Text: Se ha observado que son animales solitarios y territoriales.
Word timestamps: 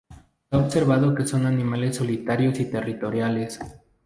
Se 0.49 0.55
ha 0.55 0.57
observado 0.57 1.13
que 1.13 1.27
son 1.27 1.45
animales 1.45 1.97
solitarios 1.97 2.59
y 2.59 2.65
territoriales. 2.71 3.59